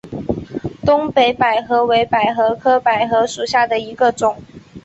[0.83, 4.41] 东北百合为百合科百合属下的一个种。